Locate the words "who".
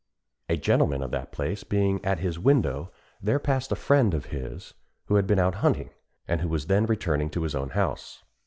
5.05-5.13, 6.41-6.47